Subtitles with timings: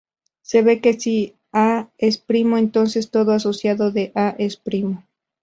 [0.41, 5.05] Se ve que si "a" es primo, entonces todo asociado de "a" es primo.